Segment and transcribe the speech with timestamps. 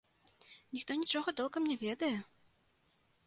[0.77, 2.11] Ніхто нічога толкам не ведае.